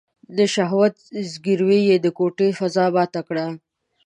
[0.37, 0.93] د شهوت
[1.31, 3.45] ځګيروی يې د کوټې فضا ماته کړه.